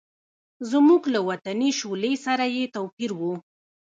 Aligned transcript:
زموږ 0.71 1.01
له 1.13 1.19
وطني 1.29 1.71
شولې 1.79 2.13
سره 2.25 2.45
یې 2.55 2.65
توپیر 2.75 3.11
و. 3.19 3.21